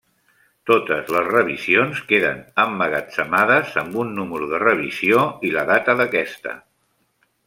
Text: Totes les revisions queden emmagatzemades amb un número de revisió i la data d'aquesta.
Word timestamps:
Totes 0.69 1.11
les 1.15 1.27
revisions 1.33 1.99
queden 2.11 2.39
emmagatzemades 2.65 3.75
amb 3.85 3.99
un 4.05 4.15
número 4.21 4.49
de 4.55 4.63
revisió 4.67 5.21
i 5.51 5.57
la 5.59 5.67
data 5.73 5.97
d'aquesta. 6.01 6.57